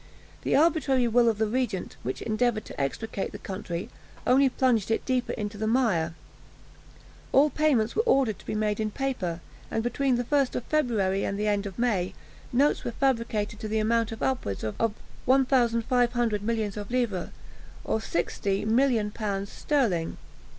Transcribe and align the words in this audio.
The 0.41 0.55
arbitrary 0.55 1.07
will 1.07 1.29
of 1.29 1.37
the 1.37 1.45
regent, 1.45 1.95
which 2.01 2.23
endeavoured 2.23 2.65
to 2.65 2.81
extricate 2.81 3.31
the 3.31 3.37
country, 3.37 3.87
only 4.25 4.49
plunged 4.49 4.89
it 4.89 5.05
deeper 5.05 5.33
into 5.33 5.59
the 5.59 5.67
mire. 5.67 6.15
All 7.31 7.51
payments 7.51 7.95
were 7.95 8.01
ordered 8.01 8.39
to 8.39 8.45
be 8.47 8.55
made 8.55 8.79
in 8.79 8.89
paper, 8.89 9.41
and 9.69 9.83
between 9.83 10.15
the 10.15 10.23
1st 10.23 10.55
of 10.55 10.63
February 10.63 11.23
and 11.23 11.37
the 11.37 11.45
end 11.47 11.67
of 11.67 11.77
May, 11.77 12.15
notes 12.51 12.83
were 12.83 12.93
fabricated 12.93 13.59
to 13.59 13.67
the 13.67 13.77
amount 13.77 14.11
of 14.11 14.23
upwards 14.23 14.63
of 14.63 14.73
1500 15.25 16.41
millions 16.41 16.77
of 16.77 16.89
livres, 16.89 17.29
or 17.83 17.99
60,000,000l. 17.99 19.47
sterling. 19.47 20.17